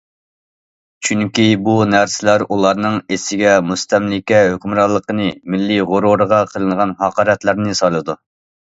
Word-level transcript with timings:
چۈنكى 1.07 1.45
بۇ 1.67 1.75
نەرسىلەر 1.89 2.45
ئۇلارنىڭ 2.47 2.97
ئېسىگە 3.17 3.53
مۇستەملىكە 3.69 4.43
ھۆكۈمرانلىقىنى، 4.49 5.31
مىللىي 5.57 5.89
غۇرۇرىغا 5.95 6.45
قىلىنغان 6.57 6.99
ھاقارەتلەرنى 7.07 7.81
سالىدۇ. 7.85 8.23